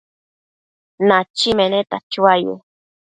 Nachi 1.07 1.49
meneta 1.57 1.97
chuaye 2.11 2.53